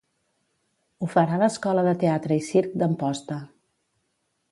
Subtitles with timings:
[1.01, 3.37] Ho farà l'Escola de Teatre i Circ d'Amposta.